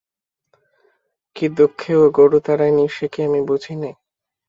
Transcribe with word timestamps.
কী 1.35 1.45
দুঃখে 1.57 1.93
ও 1.95 2.05
গোরু 2.09 2.39
তাড়ায় 2.45 2.73
নি 2.75 2.85
সে 2.95 3.05
কি 3.13 3.19
আমি 3.23 3.41
বুঝি 3.41 3.73
নে। 3.75 3.91